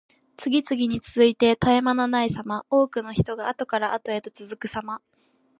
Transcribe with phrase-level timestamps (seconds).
[0.35, 2.65] 次々に続いて絶え間のないさま。
[2.71, 4.99] 多くの人があとからあとへと続くさま。